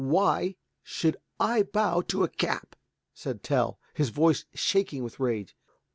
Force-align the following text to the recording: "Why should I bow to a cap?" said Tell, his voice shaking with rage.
"Why 0.03 0.55
should 0.81 1.17
I 1.39 1.61
bow 1.61 2.01
to 2.07 2.23
a 2.23 2.27
cap?" 2.27 2.75
said 3.13 3.43
Tell, 3.43 3.77
his 3.93 4.09
voice 4.09 4.45
shaking 4.55 5.03
with 5.03 5.19
rage. 5.19 5.55